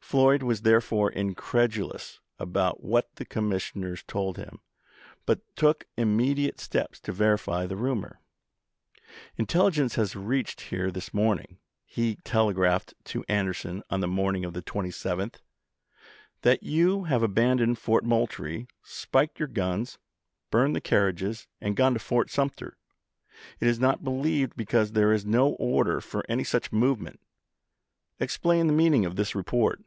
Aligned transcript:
Floyd 0.00 0.40
was 0.44 0.62
therefore 0.62 1.10
incredulous 1.10 2.20
about 2.38 2.80
what 2.80 3.08
the 3.16 3.24
commissioners 3.24 4.04
told 4.06 4.36
him, 4.36 4.60
but 5.26 5.40
took 5.56 5.86
imme 5.98 6.32
diate 6.36 6.60
steps 6.60 7.00
to 7.00 7.10
verify 7.10 7.66
the 7.66 7.74
rumor." 7.74 8.20
Intelligence 9.36 9.96
has 9.96 10.14
reached 10.14 10.60
here 10.60 10.92
this 10.92 11.12
morning," 11.12 11.58
he 11.84 12.14
telegraphed 12.22 12.94
to 13.06 13.24
An 13.28 13.46
derson 13.46 13.82
on 13.90 13.98
the 13.98 14.06
morning 14.06 14.44
of 14.44 14.52
the 14.54 14.62
27th," 14.62 15.40
that 16.42 16.62
you 16.62 17.04
have 17.04 17.24
abandoned 17.24 17.76
Fort 17.76 18.04
Moultrie, 18.04 18.68
spiked 18.84 19.40
your 19.40 19.48
guns, 19.48 19.98
burned 20.52 20.76
the 20.76 20.80
carriages, 20.80 21.48
and 21.60 21.74
gone 21.74 21.94
to 21.94 21.98
Fort 21.98 22.30
Sumter. 22.30 22.78
It 23.58 23.66
is 23.66 23.80
not 23.80 23.96
F]oyd 23.96 23.98
to 23.98 24.04
believed 24.04 24.56
because 24.56 24.92
there 24.92 25.12
is 25.12 25.26
no 25.26 25.54
order 25.54 26.00
for 26.00 26.24
any 26.28 26.44
such 26.44 26.70
DecSseo. 26.70 26.74
movement. 26.78 27.18
Explain 28.20 28.68
the 28.68 28.72
meaning 28.72 29.04
of 29.04 29.16
this 29.16 29.34
report." 29.34 29.82